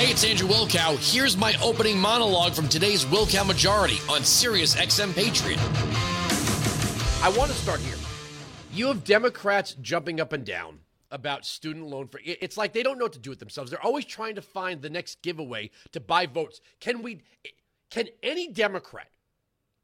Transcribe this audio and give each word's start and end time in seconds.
Hey, 0.00 0.12
it's 0.12 0.24
Andrew 0.24 0.48
Wilkow. 0.48 0.96
Here's 1.12 1.36
my 1.36 1.54
opening 1.62 1.98
monologue 1.98 2.54
from 2.54 2.70
today's 2.70 3.04
Wilkow 3.04 3.46
Majority 3.46 3.98
on 4.08 4.24
Sirius 4.24 4.74
XM 4.74 5.14
Patriot. 5.14 5.58
I 7.22 7.28
want 7.36 7.50
to 7.50 7.56
start 7.58 7.80
here. 7.80 7.96
You 8.72 8.86
have 8.86 9.04
Democrats 9.04 9.76
jumping 9.82 10.18
up 10.18 10.32
and 10.32 10.42
down 10.42 10.78
about 11.10 11.44
student 11.44 11.86
loan 11.86 12.08
for 12.08 12.18
it's 12.24 12.56
like 12.56 12.72
they 12.72 12.82
don't 12.82 12.96
know 12.96 13.04
what 13.04 13.12
to 13.12 13.18
do 13.18 13.28
with 13.28 13.40
themselves. 13.40 13.70
They're 13.70 13.84
always 13.84 14.06
trying 14.06 14.36
to 14.36 14.40
find 14.40 14.80
the 14.80 14.88
next 14.88 15.20
giveaway 15.20 15.68
to 15.92 16.00
buy 16.00 16.24
votes. 16.24 16.62
Can 16.80 17.02
we 17.02 17.20
can 17.90 18.08
any 18.22 18.48
Democrat 18.48 19.10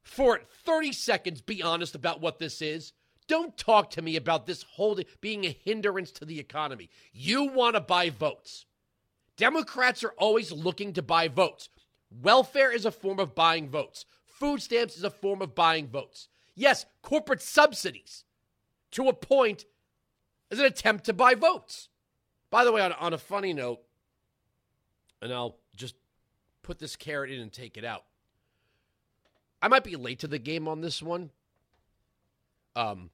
for 0.01 0.41
30 0.65 0.93
seconds 0.93 1.41
be 1.41 1.61
honest 1.61 1.93
about 1.93 2.21
what 2.21 2.39
this 2.39 2.59
is? 2.63 2.91
Don't 3.27 3.55
talk 3.55 3.91
to 3.91 4.01
me 4.01 4.15
about 4.15 4.47
this 4.47 4.63
holding 4.63 5.05
being 5.21 5.45
a 5.45 5.55
hindrance 5.63 6.09
to 6.13 6.25
the 6.25 6.39
economy. 6.39 6.89
You 7.13 7.43
want 7.51 7.75
to 7.75 7.81
buy 7.81 8.09
votes. 8.09 8.65
Democrats 9.37 10.03
are 10.03 10.13
always 10.17 10.51
looking 10.51 10.93
to 10.93 11.01
buy 11.01 11.27
votes. 11.27 11.69
Welfare 12.09 12.71
is 12.71 12.85
a 12.85 12.91
form 12.91 13.19
of 13.19 13.35
buying 13.35 13.69
votes. 13.69 14.05
Food 14.25 14.61
stamps 14.61 14.97
is 14.97 15.03
a 15.03 15.09
form 15.09 15.41
of 15.41 15.55
buying 15.55 15.87
votes. 15.87 16.27
Yes, 16.55 16.85
corporate 17.01 17.41
subsidies 17.41 18.25
to 18.91 19.07
a 19.07 19.13
point 19.13 19.65
is 20.49 20.59
an 20.59 20.65
attempt 20.65 21.05
to 21.05 21.13
buy 21.13 21.35
votes. 21.35 21.89
By 22.49 22.63
the 22.63 22.71
way, 22.71 22.81
on, 22.81 22.93
on 22.93 23.13
a 23.13 23.17
funny 23.17 23.53
note, 23.53 23.81
and 25.21 25.33
I'll 25.33 25.57
just 25.75 25.95
put 26.63 26.79
this 26.79 26.95
carrot 26.95 27.31
in 27.31 27.39
and 27.39 27.51
take 27.51 27.77
it 27.77 27.85
out. 27.85 28.03
I 29.61 29.67
might 29.67 29.83
be 29.83 29.95
late 29.95 30.19
to 30.19 30.27
the 30.27 30.39
game 30.39 30.67
on 30.67 30.81
this 30.81 31.01
one. 31.01 31.31
Um, 32.75 33.09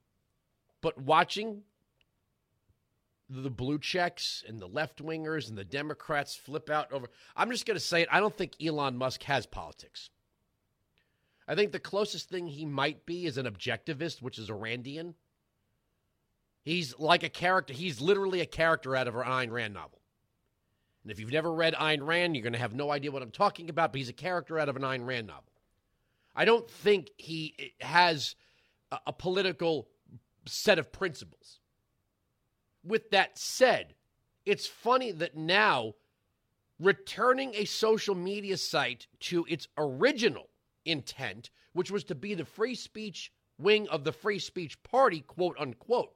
but 0.81 0.97
watching 0.97 1.63
the 3.29 3.49
blue 3.49 3.79
checks 3.79 4.43
and 4.47 4.59
the 4.59 4.67
left 4.67 5.03
wingers 5.03 5.49
and 5.49 5.57
the 5.57 5.63
Democrats 5.63 6.35
flip 6.35 6.69
out 6.69 6.91
over. 6.91 7.09
I'm 7.35 7.49
just 7.49 7.65
going 7.65 7.77
to 7.77 7.83
say 7.83 8.01
it. 8.01 8.09
I 8.11 8.19
don't 8.19 8.35
think 8.35 8.53
Elon 8.63 8.97
Musk 8.97 9.23
has 9.23 9.45
politics. 9.45 10.09
I 11.47 11.55
think 11.55 11.71
the 11.71 11.79
closest 11.79 12.29
thing 12.29 12.47
he 12.47 12.65
might 12.65 13.05
be 13.05 13.25
is 13.25 13.37
an 13.37 13.45
objectivist, 13.45 14.21
which 14.21 14.37
is 14.37 14.49
a 14.49 14.53
Randian. 14.53 15.13
He's 16.63 16.97
like 16.97 17.23
a 17.23 17.29
character. 17.29 17.73
He's 17.73 17.99
literally 17.99 18.39
a 18.39 18.45
character 18.45 18.95
out 18.95 19.07
of 19.07 19.15
an 19.15 19.23
Ayn 19.23 19.51
Rand 19.51 19.73
novel. 19.73 19.99
And 21.03 21.11
if 21.11 21.19
you've 21.19 21.31
never 21.31 21.51
read 21.51 21.73
Ayn 21.73 22.05
Rand, 22.05 22.35
you're 22.35 22.43
going 22.43 22.53
to 22.53 22.59
have 22.59 22.73
no 22.73 22.91
idea 22.91 23.11
what 23.11 23.21
I'm 23.21 23.31
talking 23.31 23.69
about, 23.69 23.91
but 23.91 23.99
he's 23.99 24.09
a 24.09 24.13
character 24.13 24.57
out 24.57 24.69
of 24.69 24.77
an 24.77 24.83
Ayn 24.83 25.05
Rand 25.05 25.27
novel. 25.27 25.51
I 26.35 26.45
don't 26.45 26.69
think 26.69 27.11
he 27.17 27.53
eh, 27.59 27.85
has 27.85 28.35
a, 28.91 28.99
a 29.07 29.13
political 29.13 29.89
set 30.45 30.79
of 30.79 30.91
principles. 30.91 31.59
With 32.83 33.11
that 33.11 33.37
said, 33.37 33.95
it's 34.45 34.67
funny 34.67 35.11
that 35.11 35.37
now 35.37 35.93
returning 36.79 37.53
a 37.55 37.65
social 37.65 38.15
media 38.15 38.57
site 38.57 39.07
to 39.21 39.45
its 39.47 39.67
original 39.77 40.49
intent, 40.85 41.49
which 41.71 41.91
was 41.91 42.03
to 42.05 42.15
be 42.15 42.33
the 42.33 42.45
free 42.45 42.75
speech 42.75 43.31
wing 43.57 43.87
of 43.87 44.03
the 44.03 44.11
free 44.11 44.39
speech 44.39 44.81
party, 44.83 45.21
quote 45.21 45.55
unquote, 45.59 46.13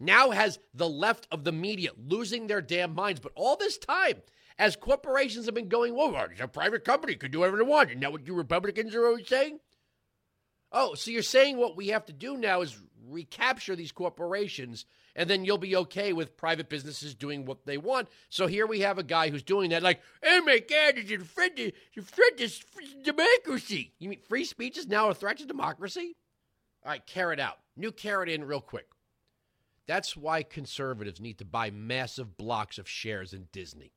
now 0.00 0.30
has 0.30 0.58
the 0.72 0.88
left 0.88 1.28
of 1.30 1.44
the 1.44 1.52
media 1.52 1.90
losing 1.96 2.46
their 2.46 2.62
damn 2.62 2.94
minds. 2.94 3.20
But 3.20 3.32
all 3.34 3.56
this 3.56 3.78
time, 3.78 4.22
as 4.58 4.76
corporations 4.76 5.46
have 5.46 5.54
been 5.54 5.68
going, 5.68 5.94
well, 5.94 6.14
it's 6.30 6.40
a 6.40 6.48
private 6.48 6.84
company, 6.84 7.14
could 7.14 7.30
do 7.30 7.40
whatever 7.40 7.58
they 7.58 7.62
want. 7.62 7.90
Isn't 7.90 8.00
that 8.00 8.12
what 8.12 8.26
you 8.26 8.34
Republicans 8.34 8.94
are 8.94 9.06
always 9.06 9.28
saying? 9.28 9.60
Oh, 10.72 10.94
so 10.94 11.10
you're 11.10 11.22
saying 11.22 11.56
what 11.56 11.76
we 11.76 11.88
have 11.88 12.06
to 12.06 12.12
do 12.12 12.36
now 12.36 12.60
is 12.62 12.76
recapture 13.06 13.76
these 13.76 13.92
corporations 13.92 14.86
and 15.16 15.30
then 15.30 15.44
you'll 15.44 15.58
be 15.58 15.76
okay 15.76 16.12
with 16.12 16.36
private 16.36 16.68
businesses 16.68 17.14
doing 17.14 17.44
what 17.44 17.66
they 17.66 17.78
want. 17.78 18.08
So 18.28 18.46
here 18.46 18.66
we 18.66 18.80
have 18.80 18.98
a 18.98 19.02
guy 19.02 19.30
who's 19.30 19.42
doing 19.42 19.70
that, 19.70 19.82
like, 19.82 20.00
oh 20.24 20.42
my 20.42 20.58
God, 20.58 20.94
it's 20.96 21.10
a 21.10 21.18
threat 21.18 21.56
to, 21.56 21.72
threat 22.02 22.38
to 22.38 22.50
democracy. 23.02 23.92
You 23.98 24.08
mean 24.08 24.20
free 24.28 24.44
speech 24.44 24.78
is 24.78 24.88
now 24.88 25.08
a 25.08 25.14
threat 25.14 25.38
to 25.38 25.46
democracy? 25.46 26.16
All 26.84 26.90
right, 26.90 27.06
carrot 27.06 27.40
out. 27.40 27.58
New 27.76 27.92
carrot 27.92 28.28
in 28.28 28.44
real 28.44 28.60
quick. 28.60 28.88
That's 29.86 30.16
why 30.16 30.42
conservatives 30.42 31.20
need 31.20 31.38
to 31.38 31.44
buy 31.44 31.70
massive 31.70 32.36
blocks 32.36 32.78
of 32.78 32.88
shares 32.88 33.32
in 33.32 33.48
Disney 33.52 33.92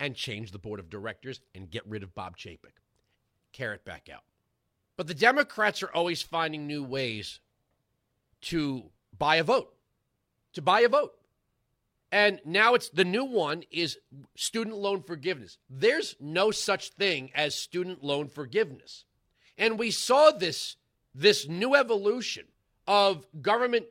and 0.00 0.14
change 0.14 0.52
the 0.52 0.58
board 0.58 0.80
of 0.80 0.90
directors 0.90 1.40
and 1.54 1.70
get 1.70 1.86
rid 1.86 2.02
of 2.02 2.14
Bob 2.14 2.36
Chapek. 2.36 2.78
Carrot 3.52 3.84
back 3.84 4.08
out. 4.12 4.22
But 4.96 5.06
the 5.06 5.14
Democrats 5.14 5.82
are 5.82 5.92
always 5.92 6.22
finding 6.22 6.66
new 6.66 6.82
ways 6.82 7.40
to 8.42 8.90
buy 9.16 9.36
a 9.36 9.44
vote, 9.44 9.74
to 10.54 10.62
buy 10.62 10.80
a 10.80 10.88
vote. 10.88 11.12
And 12.10 12.40
now 12.44 12.74
it's 12.74 12.88
the 12.88 13.04
new 13.04 13.24
one 13.24 13.64
is 13.70 13.98
student 14.34 14.76
loan 14.76 15.02
forgiveness. 15.02 15.58
There's 15.68 16.16
no 16.20 16.50
such 16.50 16.90
thing 16.90 17.30
as 17.34 17.54
student 17.54 18.02
loan 18.02 18.28
forgiveness. 18.28 19.04
And 19.58 19.78
we 19.78 19.90
saw 19.90 20.30
this 20.30 20.76
this 21.14 21.48
new 21.48 21.74
evolution 21.74 22.44
of 22.86 23.26
government 23.42 23.86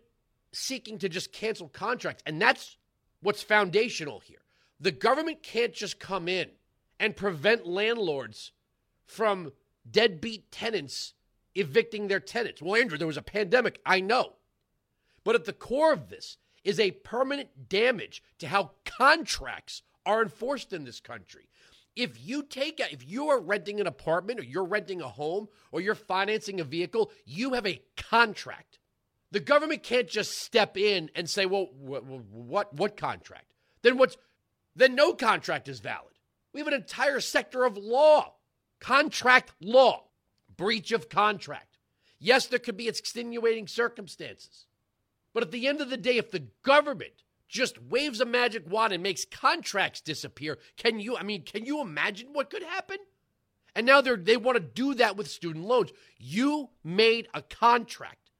seeking 0.52 0.98
to 1.00 1.10
just 1.10 1.32
cancel 1.32 1.68
contracts 1.68 2.24
and 2.26 2.42
that's 2.42 2.78
what's 3.22 3.44
foundational 3.44 4.20
here. 4.20 4.42
The 4.80 4.92
government 4.92 5.44
can't 5.44 5.74
just 5.74 6.00
come 6.00 6.28
in 6.28 6.50
and 7.00 7.16
prevent 7.16 7.68
landlords 7.68 8.52
from 9.06 9.52
deadbeat 9.90 10.52
tenants 10.52 11.14
evicting 11.56 12.08
their 12.08 12.20
tenants. 12.20 12.62
Well, 12.62 12.80
Andrew, 12.80 12.98
there 12.98 13.08
was 13.08 13.18
a 13.18 13.22
pandemic. 13.22 13.80
I 13.86 14.00
know. 14.00 14.34
But 15.24 15.36
at 15.36 15.46
the 15.46 15.54
core 15.54 15.92
of 15.92 16.10
this 16.10 16.38
is 16.68 16.82
a 16.82 16.92
permanent 16.92 17.70
damage 17.70 18.22
to 18.40 18.48
how 18.48 18.72
contracts 18.84 19.84
are 20.06 20.22
enforced 20.22 20.74
in 20.74 20.84
this 20.84 21.00
country. 21.00 21.48
If 21.96 22.20
you 22.20 22.44
take 22.44 22.82
if 22.82 23.08
you 23.08 23.30
are 23.30 23.40
renting 23.40 23.80
an 23.80 23.88
apartment 23.88 24.42
or 24.42 24.44
you're 24.44 24.66
renting 24.66 25.02
a 25.02 25.08
home 25.08 25.48
or 25.72 25.80
you're 25.80 25.96
financing 25.96 26.60
a 26.60 26.66
vehicle, 26.66 27.10
you 27.26 27.54
have 27.54 27.66
a 27.66 27.82
contract. 27.96 28.80
The 29.32 29.40
government 29.40 29.82
can't 29.82 30.10
just 30.10 30.42
step 30.42 30.78
in 30.78 31.10
and 31.16 31.30
say, 31.30 31.46
"Well, 31.46 31.70
what 31.72 32.04
what, 32.04 32.74
what 32.74 32.98
contract?" 32.98 33.54
Then 33.82 33.98
what's 33.98 34.18
then 34.76 34.94
no 34.94 35.14
contract 35.14 35.70
is 35.70 35.80
valid. 35.80 36.20
We 36.54 36.60
have 36.60 36.68
an 36.68 36.74
entire 36.74 37.22
sector 37.22 37.64
of 37.64 37.78
law, 37.78 38.34
contract 38.82 39.54
law, 39.62 40.04
breach 40.56 40.92
of 40.92 41.08
contract. 41.08 41.78
Yes, 42.20 42.46
there 42.46 42.60
could 42.60 42.78
be 42.78 42.90
extenuating 42.90 43.68
circumstances. 43.68 44.66
But 45.38 45.44
at 45.44 45.52
the 45.52 45.68
end 45.68 45.82
of 45.82 45.92
the 45.92 45.98
day, 45.98 46.18
if 46.18 46.32
the 46.32 46.48
government 46.64 47.22
just 47.48 47.80
waves 47.80 48.20
a 48.20 48.26
magic 48.26 48.68
wand 48.68 48.92
and 48.92 49.04
makes 49.04 49.24
contracts 49.24 50.02
disappear, 50.02 50.58
can 50.78 51.00
you, 51.00 51.16
I 51.16 51.22
mean, 51.22 51.44
can 51.44 51.64
you 51.64 51.80
imagine 51.80 52.30
what 52.34 52.50
could 52.50 52.64
happen? 52.64 52.98
And 53.76 53.86
now 53.86 54.02
they 54.02 54.16
they 54.16 54.36
want 54.36 54.56
to 54.56 54.64
do 54.64 54.96
that 54.96 55.16
with 55.16 55.30
student 55.30 55.64
loans. 55.64 55.92
You 56.18 56.70
made 56.84 57.28
a 57.36 57.44
contract 57.44 58.32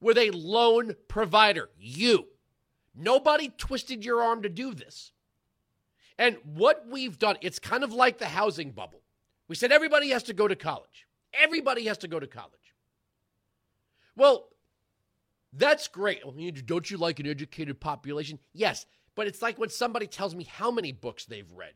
with 0.00 0.16
a 0.16 0.30
loan 0.30 0.96
provider. 1.08 1.68
You. 1.78 2.28
Nobody 2.94 3.50
twisted 3.58 4.02
your 4.02 4.22
arm 4.22 4.40
to 4.44 4.48
do 4.48 4.72
this. 4.72 5.12
And 6.16 6.38
what 6.42 6.86
we've 6.88 7.18
done, 7.18 7.36
it's 7.42 7.58
kind 7.58 7.84
of 7.84 7.92
like 7.92 8.16
the 8.16 8.28
housing 8.28 8.70
bubble. 8.70 9.02
We 9.46 9.56
said 9.56 9.72
everybody 9.72 10.08
has 10.08 10.22
to 10.22 10.32
go 10.32 10.48
to 10.48 10.56
college. 10.56 11.06
Everybody 11.34 11.84
has 11.84 11.98
to 11.98 12.08
go 12.08 12.18
to 12.18 12.26
college. 12.26 12.54
Well, 14.16 14.48
that's 15.52 15.88
great. 15.88 16.20
Oh, 16.24 16.32
don't 16.66 16.90
you 16.90 16.96
like 16.96 17.20
an 17.20 17.26
educated 17.26 17.80
population? 17.80 18.38
Yes, 18.52 18.86
but 19.14 19.26
it's 19.26 19.42
like 19.42 19.58
when 19.58 19.70
somebody 19.70 20.06
tells 20.06 20.34
me 20.34 20.44
how 20.44 20.70
many 20.70 20.92
books 20.92 21.24
they've 21.24 21.50
read. 21.52 21.74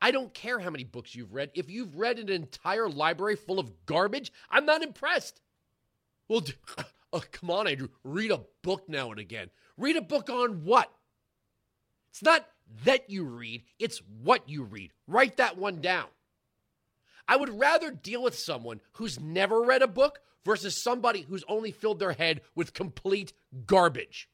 I 0.00 0.10
don't 0.10 0.34
care 0.34 0.58
how 0.58 0.70
many 0.70 0.84
books 0.84 1.14
you've 1.14 1.32
read. 1.32 1.50
If 1.54 1.70
you've 1.70 1.96
read 1.96 2.18
an 2.18 2.28
entire 2.28 2.88
library 2.88 3.36
full 3.36 3.58
of 3.58 3.86
garbage, 3.86 4.32
I'm 4.50 4.66
not 4.66 4.82
impressed. 4.82 5.40
Well, 6.28 6.42
oh, 7.12 7.22
come 7.32 7.50
on, 7.50 7.66
Andrew. 7.66 7.88
Read 8.02 8.30
a 8.30 8.42
book 8.62 8.88
now 8.88 9.10
and 9.10 9.20
again. 9.20 9.50
Read 9.76 9.96
a 9.96 10.02
book 10.02 10.28
on 10.30 10.64
what? 10.64 10.92
It's 12.10 12.22
not 12.22 12.46
that 12.84 13.10
you 13.10 13.24
read, 13.24 13.64
it's 13.78 14.00
what 14.22 14.48
you 14.48 14.62
read. 14.62 14.92
Write 15.06 15.36
that 15.38 15.58
one 15.58 15.80
down. 15.80 16.06
I 17.26 17.36
would 17.36 17.58
rather 17.58 17.90
deal 17.90 18.22
with 18.22 18.38
someone 18.38 18.80
who's 18.92 19.18
never 19.18 19.62
read 19.62 19.82
a 19.82 19.88
book 19.88 20.20
versus 20.44 20.80
somebody 20.80 21.22
who's 21.22 21.44
only 21.48 21.72
filled 21.72 21.98
their 21.98 22.12
head 22.12 22.40
with 22.54 22.74
complete 22.74 23.32
garbage. 23.66 24.28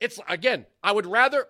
It's 0.00 0.20
again, 0.28 0.66
I 0.82 0.92
would 0.92 1.06
rather 1.06 1.46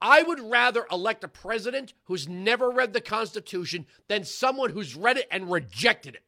I 0.00 0.22
would 0.22 0.40
rather 0.40 0.86
elect 0.90 1.24
a 1.24 1.28
president 1.28 1.92
who's 2.04 2.28
never 2.28 2.70
read 2.70 2.92
the 2.92 3.00
Constitution 3.00 3.86
than 4.06 4.24
someone 4.24 4.70
who's 4.70 4.94
read 4.94 5.16
it 5.16 5.26
and 5.30 5.50
rejected 5.50 6.14
it. 6.14 6.22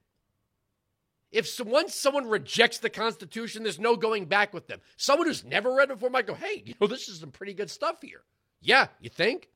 If 1.30 1.46
so, 1.46 1.62
once 1.62 1.94
someone 1.94 2.28
rejects 2.28 2.78
the 2.78 2.90
Constitution, 2.90 3.62
there's 3.62 3.78
no 3.78 3.94
going 3.94 4.24
back 4.24 4.52
with 4.52 4.66
them. 4.66 4.80
Someone 4.96 5.28
who's 5.28 5.44
never 5.44 5.72
read 5.72 5.90
it 5.90 5.94
before 5.94 6.10
might 6.10 6.26
go, 6.26 6.34
hey, 6.34 6.62
you 6.66 6.74
know, 6.80 6.88
this 6.88 7.08
is 7.08 7.20
some 7.20 7.30
pretty 7.30 7.54
good 7.54 7.70
stuff 7.70 8.02
here. 8.02 8.22
Yeah, 8.60 8.88
you 9.00 9.08
think? 9.08 9.48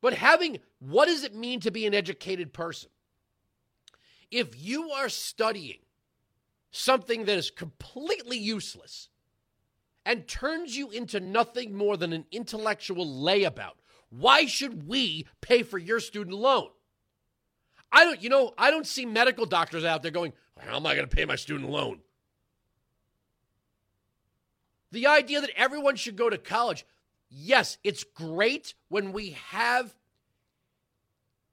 But 0.00 0.14
having, 0.14 0.58
what 0.80 1.06
does 1.06 1.22
it 1.22 1.34
mean 1.34 1.60
to 1.60 1.70
be 1.70 1.86
an 1.86 1.94
educated 1.94 2.52
person? 2.52 2.90
If 4.30 4.60
you 4.60 4.90
are 4.90 5.08
studying 5.08 5.80
something 6.70 7.24
that 7.24 7.36
is 7.36 7.50
completely 7.50 8.38
useless 8.38 9.08
and 10.04 10.26
turns 10.26 10.76
you 10.76 10.90
into 10.90 11.20
nothing 11.20 11.74
more 11.74 11.96
than 11.96 12.12
an 12.12 12.24
intellectual 12.30 13.06
layabout. 13.06 13.74
Why 14.08 14.46
should 14.46 14.88
we 14.88 15.26
pay 15.40 15.62
for 15.62 15.78
your 15.78 16.00
student 16.00 16.36
loan? 16.36 16.68
I 17.92 18.04
don't, 18.04 18.22
you 18.22 18.28
know, 18.28 18.54
I 18.56 18.70
don't 18.70 18.86
see 18.86 19.04
medical 19.04 19.46
doctors 19.46 19.84
out 19.84 20.02
there 20.02 20.10
going, 20.10 20.32
How 20.58 20.76
am 20.76 20.86
I 20.86 20.94
going 20.94 21.08
to 21.08 21.14
pay 21.14 21.24
my 21.24 21.36
student 21.36 21.70
loan? 21.70 22.00
The 24.92 25.06
idea 25.06 25.40
that 25.40 25.50
everyone 25.56 25.96
should 25.96 26.16
go 26.16 26.30
to 26.30 26.38
college, 26.38 26.84
yes, 27.28 27.78
it's 27.84 28.04
great 28.04 28.74
when 28.88 29.12
we 29.12 29.36
have 29.50 29.94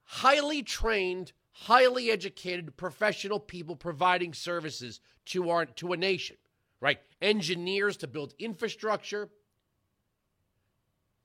highly 0.04 0.64
trained, 0.64 1.34
highly 1.62 2.12
educated 2.12 2.78
professional 2.78 3.40
people 3.40 3.76
providing 3.76 4.34
services 4.34 5.00
to 5.26 5.50
our 5.50 5.66
to 5.66 5.92
a 5.92 5.98
nation, 5.98 6.38
right? 6.80 7.00
Engineers 7.22 7.98
to 7.98 8.08
build 8.08 8.34
infrastructure, 8.38 9.30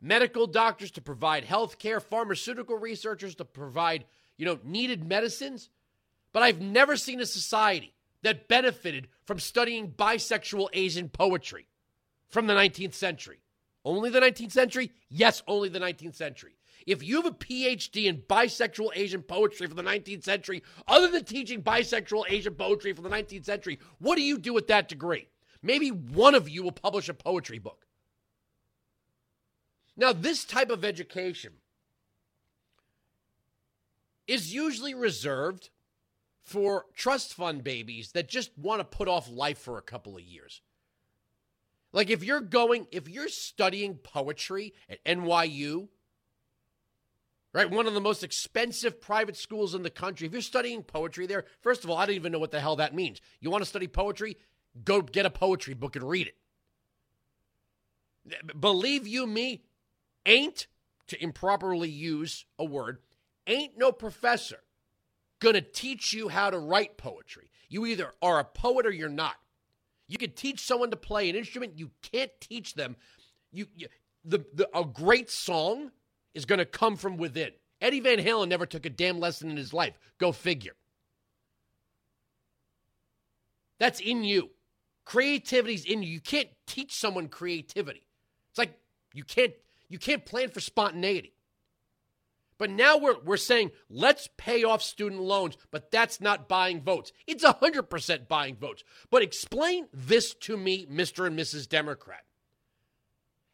medical 0.01 0.47
doctors 0.47 0.91
to 0.93 1.03
provide 1.03 1.45
health 1.45 1.79
care, 1.79 2.01
pharmaceutical 2.01 2.77
researchers 2.77 3.35
to 3.35 3.45
provide, 3.45 4.05
you 4.37 4.47
know, 4.47 4.59
needed 4.65 5.07
medicines. 5.07 5.69
But 6.33 6.43
I've 6.43 6.61
never 6.61 6.97
seen 6.97 7.21
a 7.21 7.27
society 7.27 7.95
that 8.23 8.49
benefited 8.49 9.09
from 9.25 9.39
studying 9.39 9.91
bisexual 9.91 10.69
Asian 10.73 11.11
poetry 11.11 11.67
from 12.29 12.47
the 12.47 12.55
19th 12.55 12.95
century. 12.95 13.42
Only 13.85 14.11
the 14.11 14.21
19th 14.21 14.53
century? 14.53 14.93
Yes, 15.09 15.43
only 15.47 15.69
the 15.69 15.81
19th 15.81 16.15
century. 16.15 16.57
If 16.87 17.03
you 17.03 17.17
have 17.17 17.27
a 17.27 17.35
PhD 17.35 18.07
in 18.07 18.23
bisexual 18.23 18.91
Asian 18.95 19.23
poetry 19.23 19.67
from 19.67 19.77
the 19.77 19.83
19th 19.83 20.25
century, 20.25 20.63
other 20.87 21.09
than 21.09 21.25
teaching 21.25 21.63
bisexual 21.63 22.25
Asian 22.29 22.55
poetry 22.55 22.93
from 22.93 23.05
the 23.05 23.11
19th 23.11 23.45
century, 23.45 23.79
what 23.99 24.17
do 24.17 24.23
you 24.23 24.39
do 24.39 24.53
with 24.53 24.67
that 24.69 24.89
degree? 24.89 25.29
Maybe 25.63 25.91
one 25.91 26.35
of 26.35 26.49
you 26.49 26.63
will 26.63 26.73
publish 26.73 27.09
a 27.09 27.15
poetry 27.15 27.59
book. 27.59 27.87
Now, 29.97 30.13
this 30.13 30.45
type 30.45 30.71
of 30.71 30.85
education 30.85 31.53
is 34.27 34.55
usually 34.55 34.95
reserved 34.95 35.71
for 36.43 36.87
trust 36.97 37.35
fund 37.35 37.63
babies 37.63 38.13
that 38.13 38.29
just 38.29 38.57
want 38.59 38.81
to 38.81 38.85
put 38.85 39.09
off 39.09 39.31
life 39.31 39.59
for 39.59 39.79
a 39.79 39.83
couple 39.83 40.17
of 40.17 40.23
years. 40.23 40.63
Like 41.93 42.11
if 42.11 42.25
you're 42.25 42.41
going, 42.41 42.87
if 42.91 43.09
you're 43.09 43.29
studying 43.29 43.97
poetry 43.97 44.73
at 44.89 45.05
NYU, 45.05 45.89
right, 47.53 47.71
one 47.71 47.87
of 47.87 47.95
the 47.95 48.01
most 48.01 48.25
expensive 48.25 49.01
private 49.01 49.37
schools 49.37 49.75
in 49.75 49.83
the 49.83 49.91
country, 49.91 50.27
if 50.27 50.33
you're 50.33 50.41
studying 50.41 50.83
poetry 50.83 51.27
there, 51.27 51.45
first 51.61 51.85
of 51.85 51.91
all, 51.91 51.99
I 51.99 52.07
don't 52.07 52.15
even 52.15 52.33
know 52.33 52.39
what 52.39 52.51
the 52.51 52.61
hell 52.61 52.77
that 52.77 52.95
means. 52.95 53.21
You 53.41 53.51
want 53.51 53.63
to 53.63 53.69
study 53.69 53.89
poetry? 53.89 54.39
Go 54.85 55.03
get 55.03 55.27
a 55.27 55.31
poetry 55.31 55.75
book 55.75 55.97
and 55.97 56.09
read 56.09 56.29
it. 56.29 56.37
Believe 58.59 59.07
you 59.07 59.27
me, 59.27 59.65
ain't, 60.25 60.67
to 61.09 61.23
improperly 61.23 61.91
use 61.91 62.47
a 62.59 62.65
word, 62.65 62.99
ain't 63.47 63.77
no 63.77 63.93
professor 63.93 64.61
going 65.41 65.55
to 65.57 65.61
teach 65.61 66.13
you 66.13 66.29
how 66.29 66.49
to 66.49 66.59
write 66.59 66.97
poetry. 66.97 67.51
You 67.69 67.85
either 67.87 68.13
are 68.23 68.39
a 68.39 68.45
poet 68.45 68.87
or 68.87 68.93
you're 68.93 69.09
not. 69.09 69.35
You 70.13 70.19
can 70.19 70.33
teach 70.33 70.61
someone 70.61 70.91
to 70.91 70.97
play 70.99 71.31
an 71.31 71.37
instrument. 71.37 71.79
You 71.79 71.91
can't 72.03 72.31
teach 72.39 72.75
them. 72.75 72.97
You, 73.51 73.65
you 73.75 73.87
the, 74.27 74.45
the 74.53 74.69
a 74.77 74.85
great 74.85 75.31
song 75.31 75.91
is 76.35 76.45
going 76.45 76.59
to 76.59 76.67
come 76.67 76.97
from 76.97 77.17
within. 77.17 77.53
Eddie 77.81 78.01
Van 78.01 78.19
Halen 78.19 78.49
never 78.49 78.67
took 78.67 78.85
a 78.85 78.91
damn 78.91 79.21
lesson 79.21 79.51
in 79.51 79.57
his 79.57 79.73
life. 79.73 79.99
Go 80.19 80.31
figure. 80.31 80.75
That's 83.81 84.01
in 84.01 84.23
you. 84.23 84.51
Creativity's 85.07 85.87
in 85.87 86.03
you. 86.03 86.11
You 86.11 86.21
can't 86.21 86.51
teach 86.67 86.93
someone 86.93 87.29
creativity. 87.29 88.07
It's 88.51 88.59
like 88.59 88.79
you 89.15 89.25
can't 89.25 89.55
you 89.89 89.99
can't 89.99 90.27
plan 90.27 90.51
for 90.51 90.61
spontaneity. 90.61 91.33
But 92.63 92.71
now 92.71 92.97
we're, 92.97 93.19
we're 93.25 93.39
saying, 93.39 93.73
let's 93.91 94.29
pay 94.37 94.63
off 94.63 94.85
student 94.85 95.21
loans, 95.21 95.57
but 95.73 95.91
that's 95.91 96.21
not 96.21 96.49
buying 96.49 96.81
votes. 96.81 97.11
It's 97.27 97.43
100% 97.43 98.29
buying 98.29 98.55
votes. 98.55 98.85
But 99.11 99.23
explain 99.23 99.89
this 99.93 100.33
to 100.35 100.57
me, 100.57 100.87
Mr. 100.87 101.27
and 101.27 101.37
Mrs. 101.37 101.69
Democrat. 101.69 102.23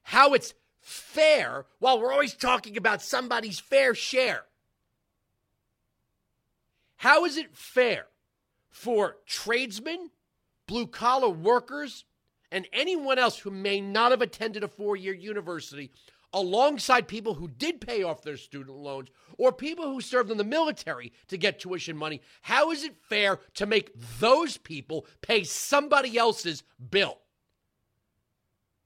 How 0.02 0.34
it's 0.34 0.52
fair 0.82 1.64
while 1.78 1.98
we're 1.98 2.12
always 2.12 2.34
talking 2.34 2.76
about 2.76 3.00
somebody's 3.00 3.58
fair 3.58 3.94
share. 3.94 4.44
How 6.96 7.24
is 7.24 7.38
it 7.38 7.56
fair 7.56 8.08
for 8.68 9.16
tradesmen, 9.24 10.10
blue 10.66 10.86
collar 10.86 11.30
workers, 11.30 12.04
and 12.52 12.68
anyone 12.74 13.18
else 13.18 13.38
who 13.38 13.50
may 13.50 13.80
not 13.80 14.10
have 14.10 14.20
attended 14.20 14.62
a 14.64 14.68
four 14.68 14.96
year 14.96 15.14
university 15.14 15.92
alongside 16.32 17.08
people 17.08 17.34
who 17.34 17.48
did 17.48 17.80
pay 17.80 18.02
off 18.02 18.22
their 18.22 18.36
student 18.36 18.76
loans 18.76 19.08
or 19.38 19.52
people 19.52 19.84
who 19.86 20.00
served 20.00 20.30
in 20.30 20.36
the 20.36 20.44
military 20.44 21.12
to 21.28 21.36
get 21.36 21.58
tuition 21.58 21.96
money, 21.96 22.20
how 22.42 22.70
is 22.70 22.84
it 22.84 22.96
fair 23.08 23.38
to 23.54 23.66
make 23.66 23.92
those 24.18 24.56
people 24.56 25.06
pay 25.22 25.44
somebody 25.44 26.18
else's 26.18 26.62
bill? 26.90 27.18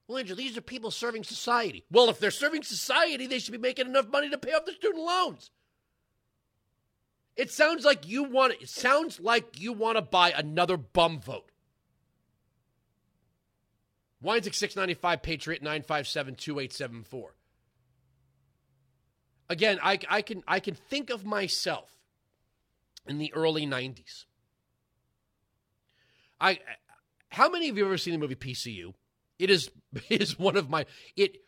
Well, 0.09 0.19
Andrew, 0.19 0.37
these 0.37 0.59
are 0.59 0.63
people 0.63 0.91
serving 0.91 1.25
society. 1.25 1.85
Well, 1.91 2.11
if 2.11 2.19
they're 2.19 2.31
serving 2.31 2.65
society, 2.65 3.27
they 3.27 3.39
should 3.39 3.53
be 3.53 3.59
making 3.59 3.87
enough 3.87 4.09
money 4.09 4.29
to 4.31 4.39
pay 4.39 4.53
off 4.53 4.65
the 4.65 4.73
student 4.73 5.05
loans. 5.05 5.51
It 7.37 7.51
sounds 7.51 7.85
like 7.85 8.07
you 8.07 8.25
want 8.25 8.55
it 8.61 8.69
sounds 8.69 9.19
like 9.19 9.59
you 9.59 9.73
want 9.73 9.97
to 9.97 10.03
buy 10.03 10.33
another 10.33 10.77
bum 10.77 11.21
vote. 11.21 11.52
Weinzig 14.23 14.55
695 14.55 15.23
Patriot 15.23 15.63
957 15.63 16.37
2874. 16.37 17.35
Again, 19.51 19.79
I, 19.83 19.99
I, 20.09 20.23
can, 20.23 20.43
I 20.47 20.61
can 20.61 20.75
think 20.75 21.11
of 21.11 21.27
myself 21.27 21.91
in 23.07 23.19
the 23.19 23.33
early 23.35 23.67
90s. 23.67 24.25
I, 26.41 26.61
how 27.29 27.51
many 27.51 27.69
of 27.69 27.77
you 27.77 27.85
have 27.85 27.91
ever 27.91 27.99
seen 27.99 28.13
the 28.13 28.19
movie 28.19 28.35
PCU? 28.35 28.95
It 29.39 29.51
is, 29.51 29.71
is 30.09 30.39
one 30.39 30.57
of 30.57 30.71
my, 30.71 30.87
it 31.17 31.39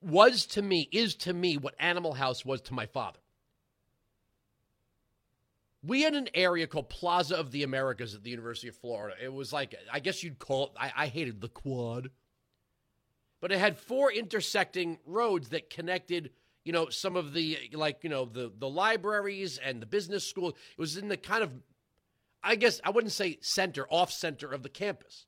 was 0.00 0.46
to 0.46 0.62
me, 0.62 0.88
is 0.92 1.14
to 1.16 1.32
me 1.32 1.56
what 1.56 1.74
Animal 1.78 2.14
House 2.14 2.44
was 2.44 2.60
to 2.62 2.74
my 2.74 2.86
father. 2.86 3.18
We 5.86 6.02
had 6.02 6.14
an 6.14 6.28
area 6.34 6.66
called 6.66 6.88
Plaza 6.88 7.36
of 7.36 7.50
the 7.50 7.62
Americas 7.62 8.14
at 8.14 8.22
the 8.22 8.30
University 8.30 8.68
of 8.68 8.76
Florida. 8.76 9.16
It 9.22 9.32
was 9.32 9.52
like, 9.52 9.74
I 9.92 10.00
guess 10.00 10.22
you'd 10.22 10.38
call 10.38 10.66
it, 10.66 10.72
I, 10.78 10.92
I 10.96 11.06
hated 11.08 11.40
the 11.40 11.48
quad. 11.48 12.08
But 13.40 13.52
it 13.52 13.58
had 13.58 13.78
four 13.78 14.10
intersecting 14.10 14.98
roads 15.04 15.50
that 15.50 15.68
connected, 15.68 16.30
you 16.64 16.72
know, 16.72 16.88
some 16.88 17.16
of 17.16 17.34
the, 17.34 17.58
like, 17.72 17.98
you 18.02 18.08
know, 18.08 18.24
the, 18.24 18.50
the 18.56 18.68
libraries 18.68 19.58
and 19.58 19.82
the 19.82 19.86
business 19.86 20.26
school. 20.26 20.48
It 20.48 20.56
was 20.78 20.96
in 20.96 21.08
the 21.08 21.18
kind 21.18 21.42
of, 21.42 21.50
I 22.42 22.54
guess, 22.54 22.80
I 22.82 22.90
wouldn't 22.90 23.12
say 23.12 23.38
center, 23.42 23.86
off 23.90 24.10
center 24.10 24.50
of 24.50 24.62
the 24.62 24.70
campus. 24.70 25.26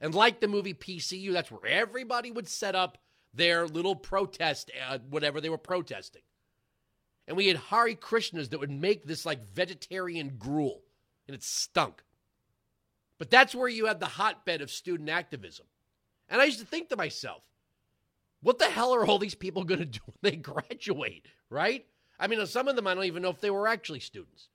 And 0.00 0.14
like 0.14 0.40
the 0.40 0.48
movie 0.48 0.74
PCU, 0.74 1.32
that's 1.32 1.50
where 1.50 1.66
everybody 1.66 2.30
would 2.30 2.48
set 2.48 2.74
up 2.74 2.96
their 3.34 3.66
little 3.66 3.94
protest, 3.96 4.70
uh, 4.88 4.98
whatever 5.10 5.40
they 5.40 5.50
were 5.50 5.58
protesting. 5.58 6.22
And 7.26 7.36
we 7.36 7.46
had 7.46 7.56
Hare 7.56 7.94
Krishnas 7.94 8.50
that 8.50 8.60
would 8.60 8.70
make 8.70 9.06
this 9.06 9.24
like 9.24 9.44
vegetarian 9.54 10.34
gruel, 10.38 10.82
and 11.26 11.34
it 11.34 11.42
stunk. 11.42 12.02
But 13.18 13.30
that's 13.30 13.54
where 13.54 13.68
you 13.68 13.86
had 13.86 14.00
the 14.00 14.06
hotbed 14.06 14.62
of 14.62 14.70
student 14.70 15.08
activism. 15.08 15.66
And 16.28 16.40
I 16.40 16.44
used 16.44 16.58
to 16.58 16.66
think 16.66 16.88
to 16.88 16.96
myself, 16.96 17.42
what 18.42 18.58
the 18.58 18.64
hell 18.64 18.94
are 18.94 19.06
all 19.06 19.18
these 19.18 19.36
people 19.36 19.64
going 19.64 19.80
to 19.80 19.86
do 19.86 20.00
when 20.06 20.32
they 20.32 20.36
graduate, 20.36 21.26
right? 21.48 21.86
I 22.18 22.26
mean, 22.26 22.44
some 22.46 22.68
of 22.68 22.76
them 22.76 22.86
I 22.86 22.94
don't 22.94 23.04
even 23.04 23.22
know 23.22 23.30
if 23.30 23.40
they 23.40 23.50
were 23.50 23.68
actually 23.68 24.00
students. 24.00 24.48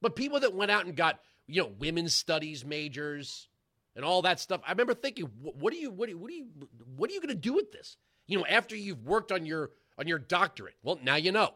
But 0.00 0.14
people 0.16 0.40
that 0.40 0.54
went 0.54 0.70
out 0.70 0.86
and 0.86 0.96
got, 0.96 1.20
you 1.46 1.62
know, 1.62 1.72
women's 1.78 2.14
studies 2.14 2.64
majors 2.64 3.48
and 3.96 4.04
all 4.04 4.22
that 4.22 4.38
stuff. 4.38 4.60
I 4.66 4.70
remember 4.70 4.94
thinking, 4.94 5.30
what 5.42 5.72
are 5.72 5.76
you 5.76 5.90
what 5.90 6.08
are, 6.08 6.12
you 6.12 6.48
what 6.96 7.10
are 7.10 7.14
you 7.14 7.20
going 7.20 7.28
to 7.28 7.34
do 7.34 7.54
with 7.54 7.72
this? 7.72 7.96
You 8.26 8.38
know, 8.38 8.46
after 8.46 8.76
you've 8.76 9.04
worked 9.04 9.32
on 9.32 9.46
your 9.46 9.70
on 9.98 10.06
your 10.06 10.18
doctorate. 10.18 10.76
Well, 10.82 10.98
now 11.02 11.16
you 11.16 11.32
know. 11.32 11.54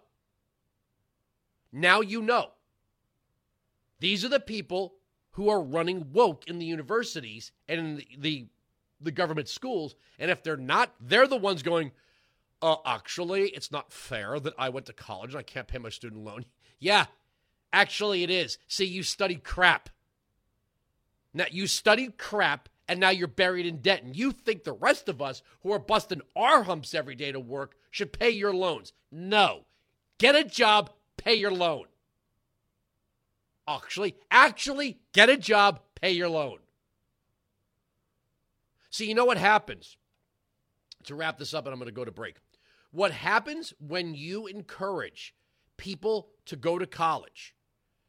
Now 1.73 2.01
you 2.01 2.23
know. 2.23 2.51
These 3.99 4.25
are 4.25 4.29
the 4.29 4.41
people 4.41 4.95
who 5.33 5.49
are 5.49 5.63
running 5.63 6.13
woke 6.13 6.49
in 6.49 6.59
the 6.59 6.67
universities 6.67 7.53
and 7.69 7.81
in 7.81 7.97
the, 7.97 8.09
the, 8.19 8.47
the 9.01 9.11
government 9.11 9.49
schools. 9.49 9.95
And 10.19 10.31
if 10.31 10.43
they're 10.43 10.57
not, 10.57 10.95
they're 11.01 11.29
the 11.29 11.37
ones 11.37 11.63
going, 11.63 11.93
uh, 12.63 12.77
actually, 12.85 13.49
it's 13.51 13.71
not 13.71 13.93
fair 13.93 14.41
that 14.41 14.55
I 14.59 14.69
went 14.71 14.87
to 14.87 14.93
college 14.93 15.31
and 15.31 15.39
I 15.39 15.43
can't 15.43 15.69
pay 15.69 15.79
my 15.79 15.89
student 15.89 16.25
loan. 16.25 16.45
yeah, 16.79 17.07
actually, 17.73 18.23
it 18.23 18.31
is. 18.31 18.59
See, 18.69 18.87
you 18.87 19.03
studied 19.03 19.45
crap. 19.45 19.91
Now, 21.33 21.47
you 21.51 21.67
studied 21.67 22.19
crap 22.19 22.69
and 22.89 22.99
now 22.99 23.11
you're 23.11 23.29
buried 23.29 23.67
in 23.67 23.77
debt. 23.77 24.03
And 24.03 24.17
you 24.17 24.33
think 24.33 24.65
the 24.65 24.73
rest 24.73 25.09
of 25.09 25.23
us 25.23 25.43
who 25.63 25.73
are 25.73 25.79
busting 25.79 26.23
our 26.35 26.65
humps 26.65 26.93
every 26.93 27.15
day 27.15 27.31
to 27.31 27.39
work 27.39 27.77
should 27.91 28.13
pay 28.13 28.31
your 28.31 28.53
loans. 28.53 28.93
No. 29.13 29.67
Get 30.19 30.35
a 30.35 30.43
job, 30.43 30.91
pay 31.21 31.35
your 31.35 31.53
loan. 31.53 31.85
Actually, 33.69 34.17
actually 34.31 34.99
get 35.13 35.29
a 35.29 35.37
job, 35.37 35.81
pay 35.95 36.11
your 36.11 36.29
loan. 36.29 36.59
See, 38.91 39.07
you 39.07 39.15
know 39.15 39.27
what 39.27 39.37
happens? 39.37 39.97
To 41.05 41.15
wrap 41.15 41.39
this 41.39 41.55
up, 41.55 41.67
and 41.67 41.73
I'm 41.73 41.79
going 41.79 41.87
to 41.87 41.95
go 41.95 42.05
to 42.05 42.11
break. 42.11 42.37
What 42.91 43.13
happens 43.13 43.73
when 43.79 44.15
you 44.15 44.47
encourage 44.47 45.35
people 45.77 46.29
to 46.47 46.57
go 46.57 46.79
to 46.79 46.87
college, 46.87 47.55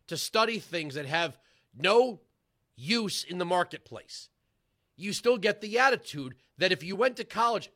to 0.07 0.17
study 0.17 0.57
things 0.57 0.95
that 0.95 1.05
have 1.05 1.37
no 1.77 2.21
use 2.75 3.23
in 3.23 3.37
the 3.37 3.45
marketplace? 3.45 4.29
You 4.95 5.13
still 5.13 5.37
get 5.37 5.61
the 5.61 5.77
attitude 5.77 6.35
that 6.57 6.71
if 6.71 6.83
you 6.83 6.95
went 6.95 7.17
to 7.17 7.23
college, 7.23 7.69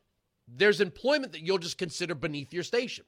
there's 0.48 0.80
employment 0.80 1.32
that 1.32 1.42
you'll 1.42 1.58
just 1.58 1.78
consider 1.78 2.14
beneath 2.14 2.52
your 2.52 2.62
station. 2.62 3.04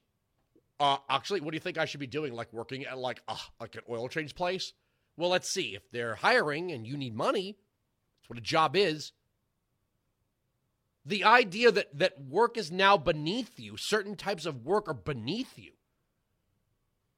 Uh, 0.80 0.98
actually, 1.08 1.40
what 1.40 1.50
do 1.50 1.56
you 1.56 1.60
think 1.60 1.78
I 1.78 1.84
should 1.84 2.00
be 2.00 2.06
doing? 2.06 2.32
Like 2.32 2.52
working 2.52 2.84
at 2.86 2.98
like 2.98 3.20
uh, 3.26 3.36
like 3.60 3.74
an 3.74 3.82
oil 3.90 4.08
change 4.08 4.34
place? 4.34 4.72
Well, 5.16 5.30
let's 5.30 5.50
see. 5.50 5.74
If 5.74 5.90
they're 5.90 6.14
hiring 6.14 6.70
and 6.70 6.86
you 6.86 6.96
need 6.96 7.14
money, 7.14 7.56
that's 8.20 8.30
what 8.30 8.38
a 8.38 8.42
job 8.42 8.76
is. 8.76 9.12
The 11.04 11.24
idea 11.24 11.72
that 11.72 11.98
that 11.98 12.20
work 12.20 12.56
is 12.56 12.70
now 12.70 12.96
beneath 12.96 13.58
you, 13.58 13.76
certain 13.76 14.14
types 14.14 14.46
of 14.46 14.64
work 14.64 14.88
are 14.88 14.94
beneath 14.94 15.58
you. 15.58 15.72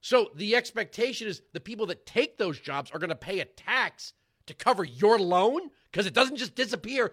So 0.00 0.31
the 0.35 0.57
expectation 0.57 1.29
is 1.29 1.43
the 1.52 1.61
people 1.61 1.87
that 1.87 2.07
take 2.07 2.38
those 2.38 2.59
jobs 2.59 2.90
are 2.90 2.99
going 2.99 3.11
to 3.11 3.17
pay 3.17 3.40
a 3.40 3.45
tax 3.45 4.14
to 4.47 4.55
cover 4.55 4.85
your 4.85 5.19
loan 5.19 5.71
because 5.90 6.07
it 6.07 6.14
doesn't 6.14 6.37
just 6.37 6.55
disappear. 6.55 7.12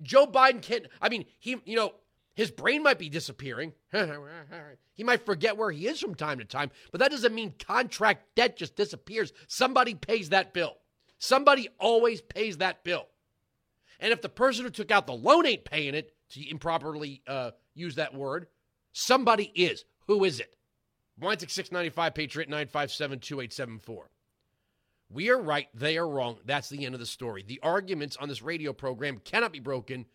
Joe 0.00 0.26
Biden 0.26 0.62
can't. 0.62 0.86
I 1.00 1.08
mean, 1.08 1.26
he, 1.38 1.56
you 1.64 1.76
know, 1.76 1.92
his 2.34 2.50
brain 2.50 2.82
might 2.82 2.98
be 2.98 3.08
disappearing. 3.08 3.72
he 4.94 5.04
might 5.04 5.26
forget 5.26 5.56
where 5.56 5.70
he 5.70 5.86
is 5.86 6.00
from 6.00 6.14
time 6.14 6.38
to 6.38 6.44
time, 6.44 6.70
but 6.90 7.00
that 7.00 7.10
doesn't 7.10 7.34
mean 7.34 7.54
contract 7.58 8.34
debt 8.34 8.56
just 8.56 8.76
disappears. 8.76 9.32
Somebody 9.48 9.94
pays 9.94 10.30
that 10.30 10.54
bill. 10.54 10.76
Somebody 11.18 11.68
always 11.78 12.20
pays 12.20 12.58
that 12.58 12.84
bill. 12.84 13.06
And 14.00 14.12
if 14.12 14.22
the 14.22 14.28
person 14.28 14.64
who 14.64 14.70
took 14.70 14.90
out 14.90 15.06
the 15.06 15.12
loan 15.12 15.46
ain't 15.46 15.64
paying 15.64 15.94
it, 15.94 16.12
to 16.32 16.50
improperly 16.50 17.22
uh, 17.26 17.50
use 17.74 17.96
that 17.96 18.14
word, 18.14 18.46
somebody 18.92 19.52
is. 19.54 19.84
Who 20.06 20.24
is 20.24 20.40
it? 20.40 20.56
Atlantic 21.18 21.50
695 21.50 22.14
Patriot 22.14 22.48
957 22.48 23.20
2874. 23.20 24.10
We 25.10 25.30
are 25.30 25.40
right, 25.40 25.68
they 25.74 25.98
are 25.98 26.08
wrong. 26.08 26.38
That's 26.46 26.70
the 26.70 26.86
end 26.86 26.94
of 26.94 27.00
the 27.00 27.06
story. 27.06 27.44
The 27.46 27.60
arguments 27.62 28.16
on 28.16 28.28
this 28.28 28.42
radio 28.42 28.72
program 28.72 29.20
cannot 29.22 29.52
be 29.52 29.60
broken. 29.60 30.06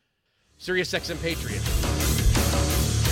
Sirius 0.57 0.91
XM 0.91 1.21
Patriot. 1.21 1.61